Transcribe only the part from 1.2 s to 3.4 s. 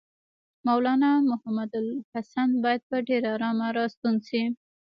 محمودالحسن باید په ډېره